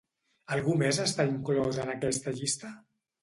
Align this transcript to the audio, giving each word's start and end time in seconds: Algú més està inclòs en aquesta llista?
Algú 0.55 0.77
més 0.83 0.99
està 1.03 1.27
inclòs 1.33 1.79
en 1.83 1.93
aquesta 1.95 2.33
llista? 2.41 2.73